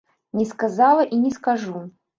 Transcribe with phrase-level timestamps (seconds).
[0.39, 1.89] Не сказала і не скажу.